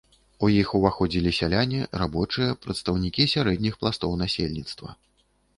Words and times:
У 0.45 0.47
іх 0.61 0.71
уваходзілі 0.79 1.33
сяляне, 1.41 1.81
рабочыя, 2.03 2.57
прадстаўнікі 2.65 3.29
сярэдніх 3.35 3.73
пластоў 3.85 4.17
насельніцтва. 4.23 4.99